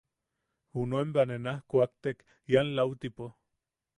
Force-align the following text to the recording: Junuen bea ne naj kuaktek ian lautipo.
Junuen 0.77 1.11
bea 1.17 1.25
ne 1.31 1.37
naj 1.43 1.53
kuaktek 1.73 2.25
ian 2.53 2.75
lautipo. 2.79 3.29